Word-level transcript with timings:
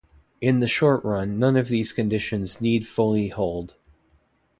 In 0.41 0.61
the 0.61 0.67
short 0.67 1.05
run 1.05 1.37
none 1.37 1.55
of 1.55 1.67
these 1.67 1.93
conditions 1.93 2.59
need 2.59 2.87
fully 2.87 3.27
hold. 3.27 3.75